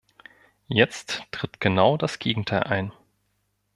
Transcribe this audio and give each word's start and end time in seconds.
Jetzt 0.67 1.21
tritt 1.31 1.59
genau 1.61 1.95
das 1.95 2.17
Gegenteil 2.17 2.63
ein. 2.63 2.91